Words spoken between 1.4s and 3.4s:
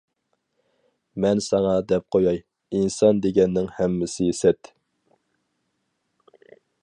ساڭا دەپ قوياي، ئىنسان